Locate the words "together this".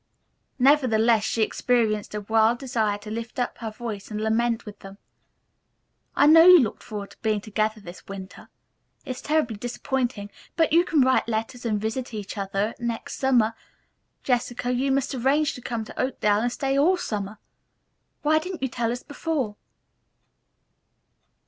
7.39-8.07